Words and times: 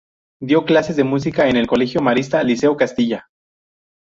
Dio 0.41 0.65
clases 0.65 0.95
de 0.95 1.03
música 1.03 1.47
en 1.47 1.57
el 1.57 1.67
colegio 1.67 2.01
marista 2.01 2.41
Liceo 2.41 2.75
Castilla. 2.75 3.29